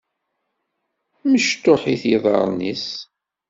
[1.31, 2.87] Mecṭuḥ-it yiḍaren-ines.